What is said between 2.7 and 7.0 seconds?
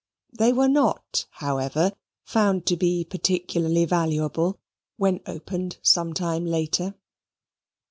be particularly valuable when opened some time after.